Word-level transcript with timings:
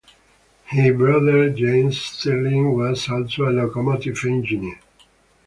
His 0.65 0.97
brother 0.97 1.51
James 1.51 2.01
Stirling 2.01 2.75
was 2.75 3.07
also 3.07 3.47
a 3.47 3.51
locomotive 3.53 4.17
engineer. 4.25 4.79